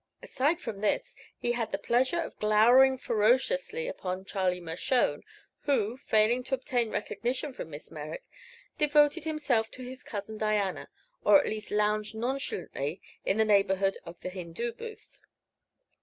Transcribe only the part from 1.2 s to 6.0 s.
he had the pleasure of glowering ferociously upon Charlie Mershone, who,